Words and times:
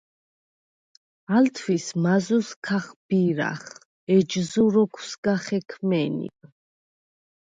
ალ 1.35 1.45
თვის 1.59 1.85
მაზუს 2.05 2.49
ქახბირახ, 2.69 3.61
ეჯზუ 4.15 4.65
როქვ 4.77 5.01
სგა 5.11 5.35
ხექმენივ. 5.45 6.39